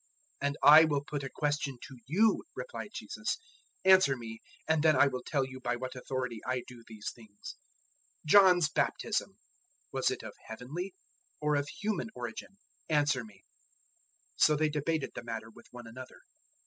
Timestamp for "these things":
6.87-7.55